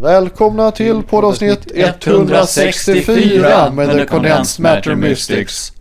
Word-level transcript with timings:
Välkomna 0.00 0.70
till 0.70 1.02
poddavsnitt 1.02 1.72
164 1.74 3.70
med 3.70 3.90
The 3.90 4.06
Condensed 4.06 4.62
Matter 4.62 4.94
Mystics. 4.94 5.72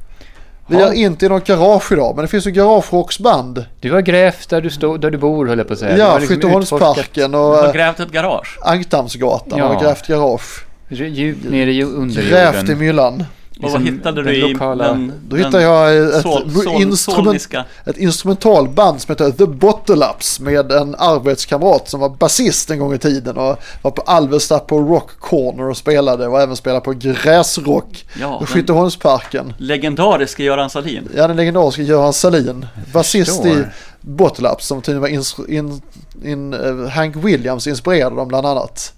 Vi 0.68 0.82
är 0.82 0.94
inte 0.94 1.26
i 1.26 1.30
något 1.30 1.48
garage 1.48 1.92
idag, 1.92 2.16
men 2.16 2.26
det 2.26 2.28
finns 2.30 2.48
ju 2.48 2.52
garagerocksband. 2.52 3.66
Du 3.80 3.92
har 3.92 4.02
grävt 4.02 4.50
där 4.50 4.62
du, 4.62 4.70
stod, 4.70 5.02
där 5.02 5.12
du 5.12 5.18
bor 5.18 5.48
höll 5.48 5.58
jag 5.58 5.68
på 5.68 5.74
att 5.74 5.80
säga. 5.80 5.94
Du 5.94 6.00
Ja, 6.00 6.10
har 6.12 6.20
liksom 6.20 6.36
Skytteholmsparken 6.36 7.32
Du 7.32 7.38
och 7.38 7.44
har 7.44 7.68
äh, 7.68 7.74
grävt 7.74 8.00
ett 8.00 8.12
garage. 8.12 8.60
Ankdammsgatan 8.62 9.60
Ja. 9.60 9.68
har 9.68 9.82
grävt 9.82 10.08
garage. 10.08 10.66
Djupt 10.90 11.50
ner 11.50 11.68
i 11.68 11.84
underjorden. 11.84 12.30
Grävt 12.30 12.70
i 12.70 12.76
myllan. 12.76 13.24
Och 13.64 13.72
vad 13.72 13.82
Liksom 13.82 13.96
hittade 13.98 14.24
den 14.24 14.34
du 14.34 14.40
i 14.40 14.54
lokala- 14.54 14.88
den, 14.88 15.14
Då 15.28 15.36
den 15.36 15.46
hittade 15.46 15.64
jag 15.64 15.98
ett, 16.16 16.22
sol, 16.22 16.52
sol, 16.64 16.82
instrument, 16.82 17.48
ett 17.86 17.98
instrumentalband 17.98 19.02
som 19.02 19.12
heter 19.12 19.32
The 19.32 19.46
Bottle 19.46 20.06
Ups 20.16 20.40
med 20.40 20.72
en 20.72 20.96
arbetskamrat 20.98 21.90
som 21.90 22.00
var 22.00 22.10
basist 22.10 22.72
en 22.72 22.80
gång 22.80 22.94
i 22.94 22.98
tiden 22.98 23.38
och 23.38 23.60
var 23.82 23.92
på 23.92 24.02
Alvesta 24.02 24.60
på 24.60 24.80
Rock 24.80 25.20
Corner 25.20 25.70
och 25.70 25.78
spelade 25.78 26.28
och 26.28 26.42
även 26.42 26.56
spelade 26.56 26.82
på 26.82 26.94
gräsrock 26.94 28.06
Ja, 28.22 28.36
i 28.36 28.38
den 28.40 28.48
Skytteholmsparken. 28.48 29.54
legendariske 29.58 30.44
Göran 30.44 30.70
Salin. 30.70 31.10
Ja, 31.16 31.28
den 31.28 31.38
legendariska 31.38 31.82
Göran 31.82 32.14
Salin. 32.14 32.66
Basist 32.94 33.46
i 33.46 33.64
Bottle 34.02 34.50
Ups 34.50 34.68
som 34.68 34.82
tydligen 34.82 35.02
var 35.02 35.10
ins- 35.10 35.50
in, 35.50 35.82
in, 36.24 36.54
eh, 36.54 36.90
Hank 36.90 37.16
Williams 37.16 37.68
inspirerade 37.68 38.16
dem 38.16 38.28
bland 38.28 38.46
annat. 38.48 38.94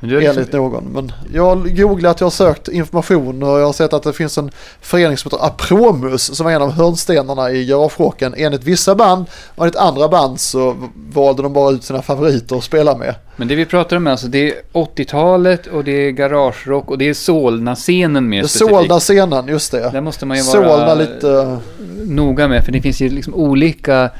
Har 0.00 0.08
liksom, 0.08 0.30
Enligt 0.30 0.52
någon. 0.52 0.84
Men 0.84 1.12
jag 1.34 1.44
har 1.44 1.56
googlat, 1.56 2.20
jag 2.20 2.26
har 2.26 2.30
sökt 2.30 2.68
information 2.68 3.42
och 3.42 3.60
jag 3.60 3.66
har 3.66 3.72
sett 3.72 3.92
att 3.92 4.02
det 4.02 4.12
finns 4.12 4.38
en 4.38 4.50
förening 4.80 5.16
som 5.16 5.30
heter 5.30 5.46
Apromus 5.46 6.36
som 6.36 6.46
är 6.46 6.50
en 6.50 6.62
av 6.62 6.70
hörnstenarna 6.70 7.50
i 7.50 7.64
garagerocken. 7.64 8.34
Enligt 8.36 8.64
vissa 8.64 8.94
band 8.94 9.26
och 9.54 9.64
enligt 9.64 9.76
andra 9.76 10.08
band 10.08 10.40
så 10.40 10.76
valde 11.12 11.42
de 11.42 11.52
bara 11.52 11.72
ut 11.72 11.84
sina 11.84 12.02
favoriter 12.02 12.56
att 12.56 12.64
spela 12.64 12.96
med. 12.96 13.14
men 13.36 13.48
det 13.48 13.54
vi 13.54 13.64
pratar 13.64 13.96
om 13.96 14.06
är 14.06 14.10
alltså 14.10 14.26
det 14.26 14.48
är 14.48 14.54
80-talet 14.72 15.66
och 15.66 15.84
det 15.84 15.92
är 16.06 16.10
garagerock 16.10 16.90
och 16.90 16.98
det 16.98 17.08
är 17.08 17.14
Solna-scenen 17.14 18.28
mer 18.28 18.42
Det 18.42 18.48
specifikt. 18.48 18.70
Solna-scenen, 18.70 19.48
just 19.48 19.72
det. 19.72 19.90
Där 19.90 20.00
måste 20.00 20.26
man 20.26 20.36
ju 20.36 20.42
vara 20.42 20.52
Solna 20.52 20.94
lite, 20.94 21.58
noga 22.04 22.48
med 22.48 22.64
för 22.64 22.72
det 22.72 22.80
finns 22.80 23.00
ju 23.00 23.08
liksom 23.08 23.34
olika, 23.34 24.10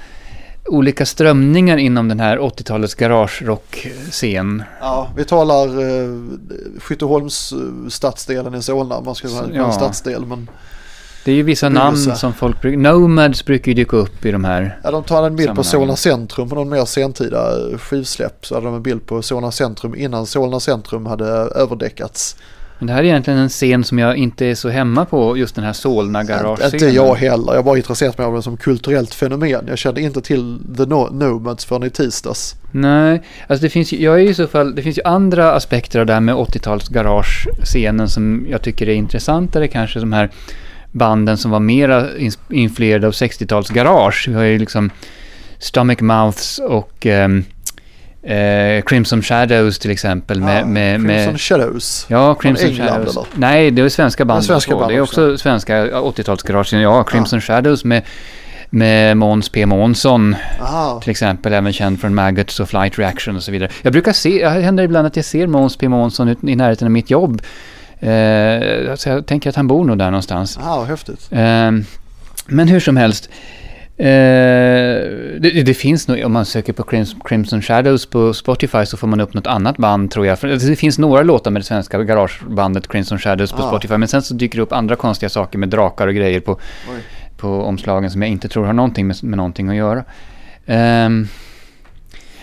olika 0.68 1.06
strömningar 1.06 1.76
inom 1.76 2.08
den 2.08 2.20
här 2.20 2.38
80-talets 2.38 2.94
garagerock-scen. 2.94 4.62
ja, 4.80 5.08
vi 5.16 5.24
talar 5.24 5.66
eh, 5.68 6.08
Skytteholms 6.80 7.52
eh, 7.52 7.88
stadsdelen 7.88 8.54
i 8.54 8.62
Solna, 8.62 9.00
man 9.00 9.14
ska 9.14 9.28
säga 9.28 9.44
Ja. 9.52 9.66
en 9.66 9.72
stadsdel. 9.72 10.26
Men 10.26 10.50
Det 11.24 11.32
är 11.32 11.36
ju 11.36 11.42
vissa 11.42 11.68
namn 11.68 11.96
som 11.96 12.32
folk 12.34 12.60
brukar... 12.62 12.78
Nomads 12.78 13.44
brukar 13.44 13.68
ju 13.68 13.74
dyka 13.74 13.96
upp 13.96 14.24
i 14.24 14.30
de 14.30 14.44
här. 14.44 14.78
Ja, 14.84 14.90
de 14.90 15.02
tar 15.04 15.26
en 15.26 15.36
bild 15.36 15.54
på. 15.54 15.64
Solna 15.64 15.96
centrum 15.96 16.48
på 16.48 16.54
någon 16.54 16.68
mer 16.68 16.84
sentida 16.84 17.70
eh, 17.72 17.78
skivsläpp. 17.78 18.46
Så 18.46 18.54
hade 18.54 18.66
de 18.66 18.74
en 18.74 18.82
bild 18.82 19.06
på 19.06 19.22
Solna 19.22 19.50
centrum 19.50 19.94
innan 19.94 20.26
Solna 20.26 20.60
centrum 20.60 21.06
hade 21.06 21.26
överdäckats. 21.54 22.36
Men 22.78 22.86
det 22.86 22.92
här 22.92 23.00
är 23.00 23.04
egentligen 23.04 23.38
en 23.38 23.48
scen 23.48 23.84
som 23.84 23.98
jag 23.98 24.16
inte 24.16 24.46
är 24.46 24.54
så 24.54 24.68
hemma 24.68 25.04
på, 25.04 25.36
just 25.38 25.54
den 25.54 25.64
här 25.64 25.72
Solna-garagescenen. 25.72 26.74
Inte 26.74 26.86
jag 26.86 27.14
heller, 27.14 27.54
jag 27.54 27.64
bara 27.64 27.76
intresserat 27.76 28.18
mig 28.18 28.26
av 28.26 28.34
det 28.34 28.42
som 28.42 28.56
kulturellt 28.56 29.14
fenomen. 29.14 29.64
Jag 29.68 29.78
kände 29.78 30.00
inte 30.00 30.20
till 30.20 30.58
The 30.76 30.82
no- 30.82 31.12
Nomads 31.12 31.64
förrän 31.64 31.82
i 31.82 31.90
tisdags. 31.90 32.54
Nej, 32.72 33.22
alltså 33.46 33.62
det 33.62 33.70
finns 33.70 33.92
ju, 33.92 34.02
jag 34.02 34.14
är 34.20 34.24
i 34.24 34.34
så 34.34 34.46
fall, 34.46 34.74
det 34.74 34.82
finns 34.82 34.98
ju 34.98 35.02
andra 35.04 35.52
aspekter 35.52 36.00
av 36.00 36.06
det 36.06 36.12
här 36.12 36.20
med 36.20 36.34
80-tals 36.34 36.88
garagescenen 36.88 38.08
som 38.08 38.46
jag 38.50 38.62
tycker 38.62 38.88
är 38.88 38.94
intressantare 38.94 39.68
kanske, 39.68 40.00
de 40.00 40.12
här 40.12 40.30
banden 40.92 41.36
som 41.36 41.50
var 41.50 41.60
mera 41.60 42.06
influerade 42.50 43.06
av 43.06 43.12
60-tals 43.12 43.70
garage. 43.70 44.24
Vi 44.28 44.34
har 44.34 44.42
ju 44.42 44.58
liksom 44.58 44.90
Stomach 45.58 46.00
Mouths 46.00 46.58
och 46.58 47.06
ehm, 47.06 47.44
eh, 48.28 48.82
Crimson 48.82 49.22
Shadows 49.22 49.78
till 49.78 49.90
exempel 49.90 50.40
med... 50.40 50.60
Ja, 50.60 50.64
med, 50.66 50.96
Crimson 50.96 51.32
med 51.32 51.40
Shadows. 51.40 52.06
Ja, 52.08 52.34
Crimson 52.34 52.68
England, 52.68 52.88
Shadows. 52.88 53.16
eller? 53.16 53.26
Nej, 53.34 53.70
det 53.70 53.82
är 53.82 53.88
svenska 53.88 54.24
band. 54.24 54.44
svenska 54.44 54.74
också. 54.74 54.80
band 54.80 54.92
det 54.92 54.96
är 54.96 55.00
också. 55.00 55.32
också 55.32 55.42
svenska 55.42 55.86
80-talsgarage. 55.86 56.80
Ja, 56.80 57.04
Crimson 57.04 57.40
Shadows 57.40 57.84
med, 57.84 58.02
med 58.70 59.16
Måns 59.16 59.48
P. 59.48 59.66
Månsson 59.66 60.36
Aha. 60.60 61.00
till 61.00 61.10
exempel, 61.10 61.52
även 61.52 61.72
känd 61.72 62.00
från 62.00 62.14
Maggots 62.14 62.60
och 62.60 62.68
Flight 62.68 62.98
Reaction 62.98 63.36
och 63.36 63.42
så 63.42 63.52
vidare. 63.52 63.70
Jag 63.82 63.92
brukar 63.92 64.12
se, 64.12 64.44
det 64.44 64.60
händer 64.60 64.84
ibland 64.84 65.06
att 65.06 65.16
jag 65.16 65.24
ser 65.24 65.46
Måns 65.46 65.76
P. 65.76 65.88
Månsson 65.88 66.48
i 66.48 66.56
närheten 66.56 66.86
av 66.86 66.92
mitt 66.92 67.10
jobb. 67.10 67.42
Eh, 68.00 68.94
så 68.94 69.08
jag 69.08 69.26
tänker 69.26 69.50
att 69.50 69.56
han 69.56 69.66
bor 69.66 69.84
nog 69.84 69.98
där 69.98 70.10
någonstans. 70.10 70.58
Vad 70.62 70.86
häftigt. 70.86 71.28
Eh, 71.32 71.70
men 72.46 72.68
hur 72.68 72.80
som 72.80 72.96
helst. 72.96 73.30
Eh, 74.00 74.04
det, 75.40 75.62
det 75.66 75.74
finns 75.74 76.08
nog, 76.08 76.24
om 76.24 76.32
man 76.32 76.44
söker 76.44 76.72
på 76.72 76.82
Crims- 76.82 77.16
Crimson 77.24 77.62
Shadows 77.62 78.06
på 78.06 78.34
Spotify 78.34 78.86
så 78.86 78.96
får 78.96 79.06
man 79.06 79.20
upp 79.20 79.34
något 79.34 79.46
annat 79.46 79.76
band 79.76 80.10
tror 80.10 80.26
jag. 80.26 80.38
Det 80.42 80.76
finns 80.76 80.98
några 80.98 81.22
låtar 81.22 81.50
med 81.50 81.62
det 81.62 81.66
svenska 81.66 82.02
garagebandet 82.02 82.88
Crimson 82.88 83.18
Shadows 83.18 83.52
på 83.52 83.62
Ah. 83.62 83.68
Spotify. 83.68 83.96
Men 83.96 84.08
sen 84.08 84.22
så 84.22 84.34
dyker 84.34 84.56
det 84.58 84.62
upp 84.62 84.72
andra 84.72 84.96
konstiga 84.96 85.30
saker 85.30 85.58
med 85.58 85.68
drakar 85.68 86.06
och 86.08 86.14
grejer 86.14 86.40
på, 86.40 86.52
Oj. 86.52 87.00
på 87.36 87.62
omslagen 87.62 88.10
som 88.10 88.22
jag 88.22 88.30
inte 88.30 88.48
tror 88.48 88.64
har 88.64 88.72
någonting 88.72 89.06
med, 89.06 89.16
med 89.24 89.36
någonting 89.36 89.68
att 89.68 89.76
göra. 89.76 90.04
Ehm, 90.66 91.28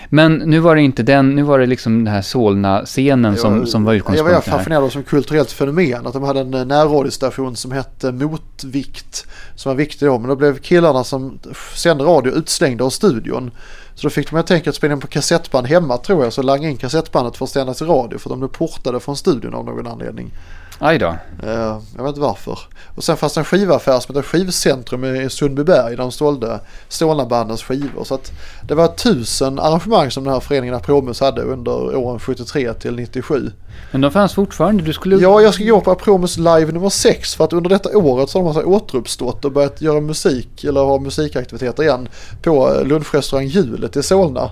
men 0.09 0.33
nu 0.37 0.59
var 0.59 0.75
det 0.75 0.81
inte 0.81 1.03
den, 1.03 1.35
nu 1.35 1.43
var 1.43 1.59
det 1.59 1.65
liksom 1.65 2.03
den 2.03 2.13
här 2.13 2.21
Solna-scenen 2.21 3.37
som, 3.37 3.67
som 3.67 3.83
var 3.83 3.93
Jag 3.93 4.01
var 4.01 4.13
utgångspunkten 4.13 4.41
fascinerad 4.41 4.83
av 4.83 4.89
som 4.89 5.03
kulturellt 5.03 5.51
fenomen. 5.51 6.07
Att 6.07 6.13
de 6.13 6.23
hade 6.23 6.39
en 6.39 6.53
eh, 6.53 6.65
närradiostation 6.65 7.55
som 7.55 7.71
hette 7.71 8.11
Motvikt. 8.11 9.27
Som 9.55 9.69
var 9.69 9.75
viktig 9.75 10.07
då. 10.07 10.19
Men 10.19 10.29
då 10.29 10.35
blev 10.35 10.57
killarna 10.57 11.03
som 11.03 11.39
sände 11.75 12.03
radio 12.03 12.33
utslängda 12.33 12.85
ur 12.85 12.89
studion. 12.89 13.51
Så 13.95 14.07
då 14.07 14.09
fick 14.09 14.29
de 14.29 14.35
helt 14.35 14.51
enkelt 14.51 14.75
spela 14.75 14.93
in 14.93 14.99
på 14.99 15.07
kassettband 15.07 15.67
hemma 15.67 15.97
tror 15.97 16.23
jag. 16.23 16.33
Så 16.33 16.41
langa 16.41 16.69
in 16.69 16.77
kassettbandet 16.77 17.37
för 17.37 17.45
att 17.45 17.51
sändas 17.51 17.81
i 17.81 17.85
radio. 17.85 18.17
För 18.17 18.29
de 18.29 18.39
blev 18.39 18.49
portade 18.49 18.99
från 18.99 19.17
studion 19.17 19.53
av 19.53 19.65
någon 19.65 19.87
anledning. 19.87 20.31
Aj 20.79 20.97
då. 20.97 21.15
Eh, 21.43 21.79
jag 21.95 22.03
vet 22.03 22.07
inte 22.07 22.21
varför. 22.21 22.59
Och 22.95 23.03
sen 23.03 23.17
fanns 23.17 23.33
det 23.33 23.41
en 23.41 23.45
skivaffär 23.45 23.99
som 23.99 24.15
hette 24.15 24.27
Skivcentrum 24.27 25.05
i 25.05 25.29
Sundbyberg 25.29 25.89
där 25.89 25.97
de 25.97 26.11
sålde 26.11 26.59
Solnabandens 26.87 27.63
skivor. 27.63 28.03
Så 28.03 28.15
att 28.15 28.31
det 28.67 28.75
var 28.75 28.87
tusen 28.87 29.59
arrangemang 29.59 30.11
som 30.11 30.23
den 30.23 30.33
här 30.33 30.39
föreningen 30.39 30.75
Apromus 30.75 31.19
hade 31.19 31.41
under 31.41 31.95
åren 31.95 32.19
73 32.19 32.73
till 32.73 32.95
97. 32.95 33.51
Men 33.91 34.01
de 34.01 34.11
fanns 34.11 34.33
fortfarande, 34.33 34.83
du 34.83 34.93
skulle... 34.93 35.15
Ja, 35.15 35.41
jag 35.41 35.53
ska 35.53 35.63
gå 35.63 35.81
på 35.81 35.91
Apromus 35.91 36.37
live 36.37 36.71
nummer 36.71 36.89
6 36.89 37.35
för 37.35 37.43
att 37.43 37.53
under 37.53 37.69
detta 37.69 37.97
året 37.97 38.29
så 38.29 38.39
har 38.39 38.43
de 38.43 38.47
alltså 38.47 38.63
återuppstått 38.63 39.45
och 39.45 39.51
börjat 39.51 39.81
göra 39.81 40.01
musik 40.01 40.63
eller 40.63 40.81
ha 40.81 40.99
musikaktiviteter 40.99 41.83
igen 41.83 42.07
på 42.41 42.73
eh, 42.73 42.87
lunchrestaurang 42.87 43.45
Hjulet 43.45 43.95
i 43.95 44.03
Solna. 44.03 44.49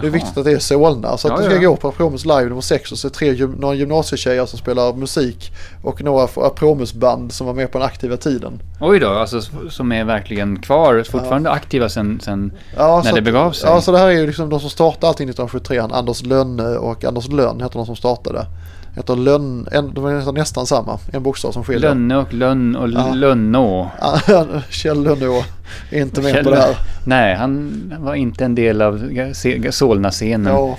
Det 0.00 0.06
är 0.06 0.10
viktigt 0.10 0.36
att 0.38 0.44
det 0.44 0.52
är 0.52 0.58
Solna. 0.58 1.16
Så 1.16 1.28
att 1.28 1.32
Ja, 1.32 1.36
då 1.48 1.50
ska 1.54 1.62
ja. 1.62 1.68
gå 1.70 1.76
på 1.76 1.88
Apromus 1.88 2.24
live 2.24 2.44
nummer 2.44 2.60
6 2.60 2.92
och 2.92 2.98
se 2.98 3.10
tre 3.10 3.32
gym- 3.34 3.56
några 3.60 3.74
gymnasietjejer 3.74 4.46
som 4.46 4.58
spelar 4.58 4.92
musik 4.94 5.52
och 5.82 6.02
några 6.04 6.24
Apromus-band 6.36 7.32
som 7.32 7.46
var 7.46 7.54
med 7.54 7.72
på 7.72 7.78
den 7.78 7.86
aktiva 7.86 8.16
tiden. 8.16 8.62
Oj 8.80 8.98
då, 8.98 9.08
alltså 9.08 9.40
som 9.70 9.92
är 9.92 10.04
verkligen 10.04 10.58
kvar, 10.62 11.02
fortfarande 11.10 11.50
aktiva 11.50 11.88
sen, 11.88 12.20
sen 12.22 12.52
Ja, 12.76 13.02
när 13.04 13.12
det 13.12 13.22
begav 13.22 13.52
sig. 13.52 13.70
Ja, 13.70 13.80
så 13.80 13.92
det 13.92 13.98
här 13.98 14.06
är 14.06 14.10
ju 14.10 14.26
liksom 14.26 14.50
de 14.50 14.60
som 14.60 14.70
startade 14.70 15.06
allting 15.08 15.28
1973. 15.28 15.78
Han, 15.80 15.92
Anders 15.92 16.22
Lönne 16.22 16.76
och 16.76 17.04
Anders 17.04 17.28
Lönn 17.28 17.60
heter 17.60 17.76
de 17.76 17.86
som 17.86 17.96
startade. 17.96 18.46
Heter 18.96 19.16
Lönn, 19.16 19.68
en, 19.72 19.94
de 19.94 20.06
heter 20.06 20.32
nästan 20.32 20.66
samma, 20.66 20.98
en 21.12 21.22
bokstav 21.22 21.52
som 21.52 21.64
skiljer. 21.64 21.80
Lönne 21.88 22.16
och 22.16 22.34
Lönn 22.34 22.76
och 22.76 22.88
Ja. 22.90 23.14
Lönnå. 23.14 23.90
Kjell 24.70 25.02
Lönnå 25.02 25.42
är 25.90 26.00
inte 26.02 26.20
med 26.22 26.34
Kjell- 26.34 26.44
på 26.44 26.50
det 26.50 26.56
här. 26.56 26.76
Nej, 27.06 27.34
han 27.34 27.72
var 27.98 28.14
inte 28.14 28.44
en 28.44 28.54
del 28.54 28.82
av 28.82 29.12
Solna-scenen. 29.70 30.52
Ja. 30.52 30.76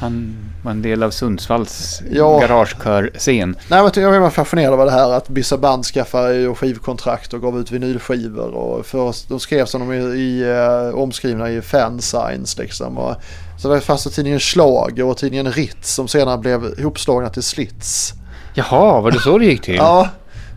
Han 0.00 0.36
var 0.62 0.70
en 0.70 0.82
del 0.82 1.02
av 1.02 1.10
Sundsvalls 1.10 2.02
Ja. 2.10 2.38
garagekörscen. 2.40 3.56
Nej, 3.68 3.82
men 3.82 4.02
jag 4.02 4.16
är 4.16 4.30
fascinerad 4.30 4.80
av 4.80 4.86
det 4.86 4.92
här 4.92 5.12
att 5.12 5.30
vissa 5.30 5.58
band 5.58 5.84
skaffade 5.84 6.54
skivkontrakt 6.54 7.34
och 7.34 7.40
gav 7.40 7.60
ut 7.60 7.70
vinylskivor. 7.70 8.54
Och 8.54 8.86
först, 8.86 9.28
de 9.28 9.40
skrevs 9.40 9.72
de 9.72 9.92
i, 9.92 9.96
i 9.96 10.44
uh, 10.44 10.94
omskrivna 10.94 11.50
i 11.50 11.62
fansigns 11.62 12.58
liksom. 12.58 12.98
Och, 12.98 13.14
så 13.58 13.74
det 13.74 13.80
fanns 13.80 14.04
det 14.04 14.10
tidningen 14.10 14.40
Slag 14.40 15.00
och 15.04 15.16
tidningen 15.16 15.52
Ritz 15.52 15.94
som 15.94 16.08
senare 16.08 16.38
blev 16.38 16.74
ihopslagna 16.78 17.28
till 17.28 17.42
Slits. 17.42 18.14
Jaha, 18.54 19.00
var 19.00 19.10
det 19.10 19.20
så 19.20 19.38
det 19.38 19.44
gick 19.44 19.62
till? 19.62 19.74
Ja, 19.76 20.08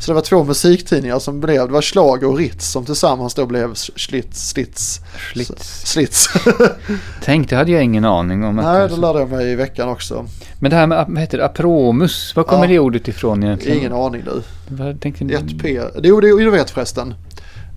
så 0.01 0.11
det 0.11 0.15
var 0.15 0.21
två 0.21 0.43
musiktidningar 0.43 1.19
som 1.19 1.39
blev, 1.39 1.67
det 1.67 1.73
var 1.73 1.81
Slag 1.81 2.23
och 2.23 2.37
Ritz 2.37 2.67
som 2.71 2.85
tillsammans 2.85 3.33
då 3.33 3.45
blev 3.45 3.73
Slits. 3.73 4.49
Slits. 4.49 5.01
Slits. 5.33 5.91
Slits. 5.91 6.27
Tänk, 7.23 7.49
det 7.49 7.55
hade 7.55 7.71
jag 7.71 7.83
ingen 7.83 8.05
aning 8.05 8.43
om. 8.43 8.55
Nej, 8.55 8.89
det 8.89 8.97
lärde 8.97 9.19
jag 9.19 9.29
mig 9.29 9.51
i 9.51 9.55
veckan 9.55 9.89
också. 9.89 10.25
Men 10.59 10.69
det 10.71 10.77
här 10.77 10.87
med, 10.87 11.05
vad 11.09 11.19
heter 11.19 11.37
det, 11.37 11.45
apromus, 11.45 12.35
var 12.35 12.43
kommer 12.43 12.63
Ja. 12.63 12.69
det 12.69 12.79
ordet 12.79 13.07
ifrån 13.07 13.43
egentligen? 13.43 13.77
Ingen 13.77 13.93
aning 13.93 14.21
nu. 14.25 14.41
Vad 14.67 15.01
tänkte 15.01 15.23
ni? 15.23 15.33
1P. 15.35 15.89
Jo, 16.03 16.21
det, 16.21 16.27
du 16.27 16.49
vet 16.49 16.69
förresten. 16.69 17.13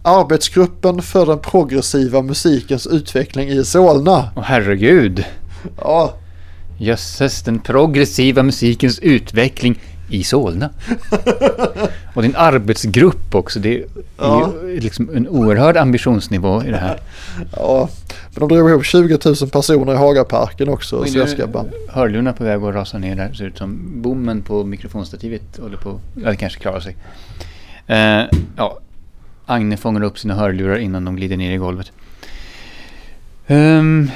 Arbetsgruppen 0.02 1.02
för 1.02 1.26
den 1.26 1.38
progressiva 1.38 2.22
musikens 2.22 2.86
utveckling 2.86 3.48
i 3.48 3.64
Solna. 3.64 4.28
Åh 4.36 4.42
herregud. 4.42 5.24
Ja, 5.80 6.14
Jösses, 6.78 7.42
den 7.42 7.58
progressiva 7.58 8.42
musikens 8.42 8.98
utveckling 8.98 9.80
i 10.08 10.24
Solna. 10.24 10.70
Och 12.14 12.22
din 12.22 12.36
arbetsgrupp 12.36 13.34
också. 13.34 13.58
Det 13.60 13.78
är 13.78 13.84
Ja. 14.18 14.52
liksom 14.78 15.10
en 15.14 15.28
oerhörd 15.28 15.76
ambitionsnivå 15.76 16.62
i 16.64 16.70
det 16.70 16.76
här. 16.76 16.98
Ja, 17.56 17.88
men 18.34 18.48
de 18.48 18.54
drog 18.56 18.70
ihop 18.70 18.84
20 18.84 19.18
000 19.24 19.50
personer 19.50 19.92
i 19.92 19.96
Hagaparken 19.96 20.68
också, 20.68 21.04
band. 21.46 21.68
Hörlurarna 21.88 22.32
på 22.32 22.44
väg 22.44 22.62
att 22.62 22.74
rasa 22.74 22.98
ner 22.98 23.16
där. 23.16 23.32
Ser 23.32 23.44
ut 23.44 23.58
som 23.58 23.80
bommen 24.02 24.42
på 24.42 24.64
mikrofonstativet 24.64 25.58
håller 25.62 25.76
på 25.76 26.00
Ja, 26.24 26.30
det 26.30 26.36
kanske 26.36 26.60
klarar 26.60 26.80
sig. 26.80 26.96
Eh, 27.86 28.24
ja, 28.56 28.78
Agne 29.46 29.76
fångar 29.76 30.02
upp 30.02 30.18
sina 30.18 30.34
hörlurar 30.34 30.76
innan 30.78 31.04
de 31.04 31.16
glider 31.16 31.36
ner 31.36 31.52
i 31.52 31.56
golvet. 31.56 31.92
Ehm, 33.46 34.10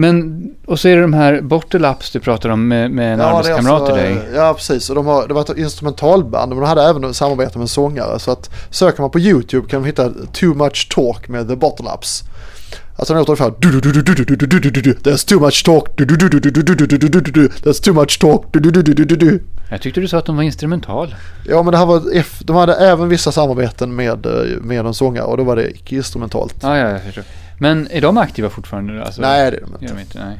men, 0.00 0.44
och 0.66 0.80
så 0.80 0.88
är 0.88 0.96
det 0.96 1.02
de 1.02 1.12
här 1.12 1.40
Bortelaps 1.40 2.10
du 2.10 2.20
pratar 2.20 2.48
om 2.48 2.68
med, 2.68 2.90
med 2.90 3.12
en 3.12 3.18
ja, 3.18 3.24
arbetskamrat 3.26 3.86
till 3.86 3.94
dig. 3.94 4.18
Ja, 4.34 4.54
precis. 4.54 4.90
Och 4.90 4.96
de 4.96 5.06
har, 5.06 5.28
det 5.28 5.34
var 5.34 5.40
ett 5.40 5.58
instrumentalband, 5.58 6.48
men 6.48 6.58
de 6.58 6.68
hade 6.68 6.82
även 6.82 7.14
samarbete 7.14 7.58
med 7.58 7.64
en 7.64 7.68
sångare. 7.68 8.18
Så 8.18 8.30
att 8.30 8.50
söker 8.70 9.02
man 9.02 9.10
på 9.10 9.18
YouTube 9.18 9.68
kan 9.68 9.80
man 9.80 9.86
hitta 9.86 10.10
Too 10.32 10.54
Much 10.54 10.88
Talk 10.94 11.28
med 11.28 11.48
The 11.48 11.56
Bortelaps. 11.56 12.24
Alltså 12.96 13.14
den 13.14 13.20
låter 13.20 13.30
ungefär 13.30 13.50
There's 15.02 15.28
too 15.28 15.40
much 15.40 15.64
talk 15.64 15.88
There's 15.96 17.84
too 17.84 17.94
much 17.94 18.20
talk 18.20 18.44
Jag 19.70 19.82
tyckte 19.82 20.00
du 20.00 20.08
sa 20.08 20.18
att 20.18 20.26
de 20.26 20.36
var 20.36 20.42
instrumental. 20.42 21.14
Ja 21.48 21.62
men 21.62 21.72
det 21.72 21.78
här 21.78 21.86
var 21.86 22.02
F, 22.14 22.38
de 22.40 22.56
hade 22.56 22.74
även 22.74 23.08
vissa 23.08 23.32
samarbeten 23.32 23.94
med, 23.94 24.26
med 24.60 24.86
en 24.86 24.94
sångare 24.94 25.24
och 25.24 25.36
då 25.36 25.44
var 25.44 25.56
det 25.56 25.70
icke 25.70 25.96
instrumentalt. 25.96 26.64
Ah, 26.64 26.76
ja, 26.76 26.90
jag 26.90 27.02
förstår. 27.02 27.24
Men 27.58 27.88
är 27.90 28.00
de 28.00 28.16
aktiva 28.18 28.50
fortfarande? 28.50 29.04
Alltså, 29.04 29.20
Nej 29.20 29.50
det 29.50 29.56
är 29.56 29.60
de 29.60 29.72
inte. 29.84 29.94
de 29.94 30.00
inte? 30.00 30.24
Nej. 30.24 30.38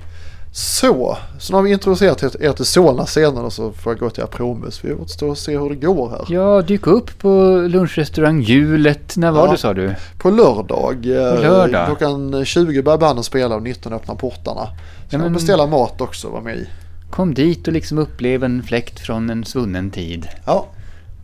Så, 0.53 1.19
så 1.39 1.53
nu 1.53 1.57
har 1.57 1.63
vi 1.63 1.73
introducerat 1.73 2.23
er- 2.23 2.53
till 2.53 2.65
Solna-scenen 2.65 3.45
och 3.45 3.53
så 3.53 3.73
får 3.73 3.93
jag 3.93 4.01
gå 4.01 4.11
till 4.11 4.23
er 4.23 4.27
promus. 4.27 4.85
Vi 4.85 4.95
får 4.97 5.07
stå 5.07 5.29
och 5.29 5.39
se 5.39 5.59
hur 5.59 5.69
det 5.71 5.77
går 5.77 6.11
här. 6.11 6.25
Ja, 6.29 6.63
dyk 6.63 6.87
upp 6.87 7.19
på 7.19 7.29
lunchrestaurang 7.71 8.41
Hjulet. 8.41 9.17
När 9.17 9.31
var 9.31 9.47
Ja. 9.47 9.53
det 9.53 9.59
sa 9.59 9.75
du? 9.75 9.95
På 10.19 10.31
lördag, 10.31 11.07
eh, 11.07 11.35
På 11.35 11.43
lördag? 11.43 11.87
klockan 11.87 12.45
20 12.45 12.83
börjar 12.83 12.99
banden 12.99 13.25
spela 13.25 13.55
och 13.55 13.63
19 13.63 13.93
öppnar 13.93 14.15
portarna. 14.15 14.67
Så 14.67 15.15
Ja, 15.15 15.19
men- 15.19 15.33
beställa 15.33 15.67
mat 15.67 16.01
också 16.01 16.27
och 16.27 16.33
vara 16.33 16.43
med 16.43 16.57
i. 16.57 16.67
Kom 17.11 17.35
dit 17.35 17.67
och 17.67 17.73
liksom 17.73 17.99
upplev 17.99 18.45
en 18.45 18.63
fläkt 18.63 19.01
från 19.01 19.31
en 19.31 19.45
svunnen 19.45 19.91
tid. 19.91 20.29
Ja, 20.47 20.67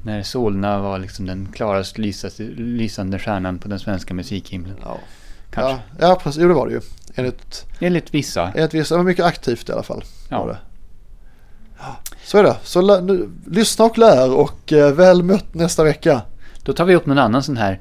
När 0.03 0.23
Solna 0.23 0.79
var 0.81 0.99
liksom 0.99 1.27
den 1.27 1.49
klarast 1.55 1.99
lysaste, 1.99 2.43
lysande 2.43 3.19
stjärnan 3.19 3.59
på 3.59 3.69
den 3.69 3.79
svenska 3.79 4.15
musikhimlen. 4.15 4.77
ja. 4.85 4.99
Kanske. 5.55 5.83
Ja, 5.99 6.09
ja 6.09 6.21
precis. 6.23 6.43
Jo, 6.43 6.49
det 6.49 6.55
var 6.55 6.67
det 6.67 6.73
ju. 6.73 6.81
Enligt, 7.15 7.67
Enligt 7.79 8.15
vissa. 8.15 8.53
enligt 8.55 8.75
vissa, 8.75 8.95
det 8.95 8.99
var 8.99 9.05
mycket 9.05 9.25
aktivt 9.25 9.69
i 9.69 9.73
alla 9.73 9.83
fall. 9.83 10.05
Ja. 10.29 10.57
Så 12.25 12.39
är 12.39 12.43
det. 12.43 12.57
Så 12.63 13.01
nu, 13.01 13.31
lyssna 13.47 13.85
och 13.85 13.99
lär 13.99 14.33
och 14.33 14.73
eh, 14.73 14.93
väl 14.93 15.23
mött 15.23 15.55
nästa 15.55 15.85
vecka. 15.85 16.23
Då 16.63 16.73
tar 16.73 16.85
vi 16.85 16.95
upp 16.95 17.07
någon 17.07 17.19
annan 17.19 17.43
sån 17.43 17.57
här 17.57 17.81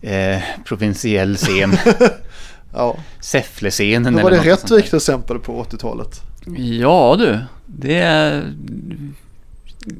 eh, 0.00 0.42
provinsiell 0.64 1.36
scen. 1.36 1.76
Ja. 2.72 2.96
Säffle-scenen 3.20 4.16
Då 4.16 4.22
var 4.22 4.30
det. 4.30 4.38
Rättvik 4.38 4.84
till 4.88 4.96
exempel 4.96 5.38
på 5.38 5.64
80-talet. 5.64 6.20
Ja 6.56 7.16
du, 7.18 7.38
det 7.66 7.98
är... 7.98 8.54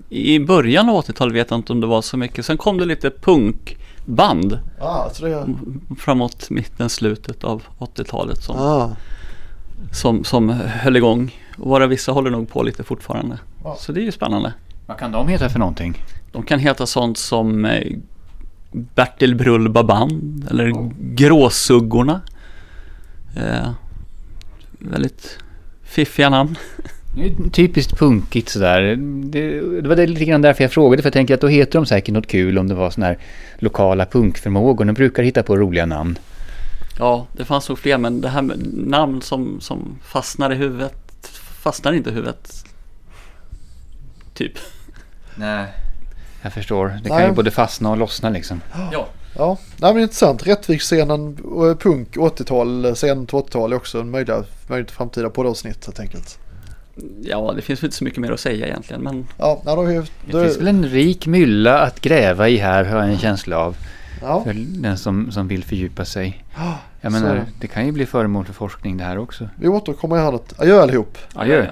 I 0.08 0.40
början 0.40 0.88
av 0.88 1.04
80-talet 1.04 1.34
vet 1.34 1.50
jag 1.50 1.58
inte 1.58 1.72
om 1.72 1.80
det 1.80 1.86
var 1.86 2.02
så 2.02 2.16
mycket. 2.16 2.46
Sen 2.46 2.56
kom 2.56 2.78
det 2.78 2.84
lite 2.84 3.10
punkband 3.10 4.58
Ah, 4.80 5.08
det, 5.20 5.46
framåt 5.98 6.50
mitten, 6.50 6.88
slutet 6.88 7.44
av 7.44 7.62
80-talet 7.78 8.42
som, 8.42 8.56
ah. 8.56 8.96
som, 9.92 10.24
som 10.24 10.48
höll 10.50 10.96
igång. 10.96 11.36
Och 11.58 11.68
våra 11.68 11.86
vissa 11.86 12.12
håller 12.12 12.30
nog 12.30 12.48
på 12.48 12.62
lite 12.62 12.84
fortfarande. 12.84 13.38
Ja. 13.64 13.76
Så 13.78 13.92
det 13.92 14.00
är 14.00 14.04
ju 14.04 14.12
spännande. 14.12 14.54
Vad 14.86 14.98
kan 14.98 15.12
de 15.12 15.28
heta 15.28 15.48
för 15.48 15.58
någonting? 15.58 16.04
De 16.32 16.42
kan 16.42 16.58
heta 16.58 16.86
sånt 16.86 17.18
som 17.18 17.64
eh, 17.64 17.96
Bertil 18.72 19.34
Brullba 19.34 19.82
Band 19.82 20.46
eller 20.50 20.90
Gråsuggorna. 21.14 22.20
Eh, 23.36 23.70
väldigt 24.78 25.38
fiffiga 25.82 26.30
namn. 26.30 26.56
Det 27.18 27.46
är 27.46 27.50
Typiskt 27.50 27.98
punkigt 27.98 28.48
sådär. 28.48 28.80
Det, 29.24 29.60
det 29.80 29.88
var 29.88 29.96
det 29.96 30.06
lite 30.06 30.24
grann 30.24 30.42
därför 30.42 30.64
jag 30.64 30.72
frågade. 30.72 31.02
För 31.02 31.06
jag 31.06 31.12
tänker 31.12 31.34
att 31.34 31.40
då 31.40 31.48
heter 31.48 31.72
de 31.72 31.86
säkert 31.86 32.14
något 32.14 32.26
kul 32.26 32.58
om 32.58 32.68
det 32.68 32.74
var 32.74 32.90
sådana 32.90 33.06
här 33.06 33.18
lokala 33.58 34.06
punkförmågor. 34.06 34.84
De 34.84 34.92
brukar 34.92 35.22
hitta 35.22 35.42
på 35.42 35.56
roliga 35.56 35.86
namn. 35.86 36.18
Ja, 36.98 37.26
det 37.32 37.44
fanns 37.44 37.68
nog 37.68 37.78
fler 37.78 37.98
men 37.98 38.20
det 38.20 38.28
här 38.28 38.42
med 38.42 38.58
namn 38.72 39.22
som, 39.22 39.60
som 39.60 39.98
fastnar 40.02 40.52
i 40.52 40.54
huvudet 40.54 41.08
fastnar 41.68 41.92
inte 41.92 42.10
i 42.10 42.12
huvudet. 42.12 42.64
Typ. 44.34 44.52
Nej. 45.36 45.66
Jag 46.42 46.52
förstår. 46.52 46.98
Det 47.02 47.08
kan 47.08 47.18
Nej. 47.18 47.28
ju 47.28 47.34
både 47.34 47.50
fastna 47.50 47.90
och 47.90 47.96
lossna 47.96 48.30
liksom. 48.30 48.60
Ja. 48.92 49.08
Ja, 49.36 49.56
nej, 49.76 49.94
men 49.94 50.02
intressant. 50.02 50.46
Rättviksscenen, 50.46 51.38
och 51.38 51.80
punk 51.80 52.16
80-tal, 52.16 52.94
scen 52.94 53.26
till 53.26 53.38
80-tal 53.38 53.72
är 53.72 53.76
också 53.76 54.00
en 54.00 54.10
möjliga, 54.10 54.44
möjligt 54.66 54.90
framtida 54.90 55.30
poddavsnitt 55.30 55.86
helt 55.86 56.00
enkelt. 56.00 56.38
Ja, 57.22 57.52
det 57.56 57.62
finns 57.62 57.82
väl 57.82 57.86
inte 57.86 57.96
så 57.96 58.04
mycket 58.04 58.20
mer 58.20 58.32
att 58.32 58.40
säga 58.40 58.66
egentligen 58.66 59.02
men 59.02 59.26
Ja, 59.38 59.60
då, 59.64 59.70
har 59.70 59.84
vi- 59.84 59.94
Det 59.98 60.32
då, 60.32 60.42
finns 60.42 60.58
väl 60.58 60.68
en 60.68 60.84
rik 60.86 61.26
mylla 61.26 61.78
att 61.80 62.00
gräva 62.00 62.48
i 62.48 62.56
här 62.56 62.84
har 62.84 62.98
jag 62.98 63.08
en 63.08 63.18
känsla 63.18 63.58
av. 63.58 63.76
ja, 64.22 64.44
För 64.44 64.54
den 64.82 64.98
som, 64.98 65.32
som 65.32 65.48
vill 65.48 65.64
fördjupa 65.64 66.04
sig. 66.04 66.44
Jag 67.00 67.12
så 67.12 67.18
menar, 67.20 67.34
det. 67.34 67.44
det 67.60 67.66
kan 67.66 67.86
ju 67.86 67.92
bli 67.92 68.06
föremål 68.06 68.44
för 68.44 68.52
forskning 68.52 68.96
det 68.96 69.04
här 69.04 69.18
också. 69.18 69.48
vi 69.56 69.68
återkommer 69.68 70.16
här 70.16 70.32
något. 70.32 70.54
Adjö 70.60 70.82
allihop. 70.82 71.18
Adjö. 71.34 71.66